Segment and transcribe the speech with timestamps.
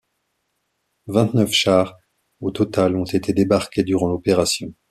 [1.05, 1.95] Vingt-neuf chars
[2.39, 4.73] au total ont été débarqués durant l'opération.